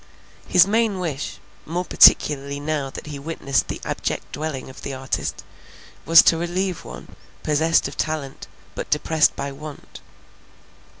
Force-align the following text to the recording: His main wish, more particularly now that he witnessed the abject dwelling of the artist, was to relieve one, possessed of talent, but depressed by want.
His 0.47 0.65
main 0.65 0.97
wish, 0.97 1.37
more 1.63 1.85
particularly 1.85 2.59
now 2.59 2.89
that 2.89 3.05
he 3.05 3.19
witnessed 3.19 3.67
the 3.67 3.79
abject 3.85 4.31
dwelling 4.31 4.67
of 4.67 4.81
the 4.81 4.95
artist, 4.95 5.43
was 6.07 6.23
to 6.23 6.37
relieve 6.37 6.83
one, 6.83 7.15
possessed 7.43 7.87
of 7.87 7.97
talent, 7.97 8.47
but 8.73 8.89
depressed 8.89 9.35
by 9.35 9.51
want. 9.51 10.01